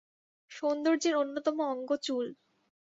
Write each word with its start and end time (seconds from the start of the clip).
সৌন্দর্যের 0.51 1.15
অন্যতম 1.15 1.57
অঙ্গ 1.67 1.89
চুল। 2.03 2.25